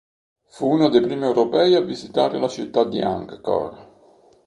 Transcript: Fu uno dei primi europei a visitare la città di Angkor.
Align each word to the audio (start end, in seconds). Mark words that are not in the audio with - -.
Fu 0.47 0.67
uno 0.67 0.89
dei 0.89 0.99
primi 0.99 1.25
europei 1.25 1.75
a 1.75 1.81
visitare 1.81 2.39
la 2.39 2.47
città 2.47 2.85
di 2.85 2.99
Angkor. 3.01 3.89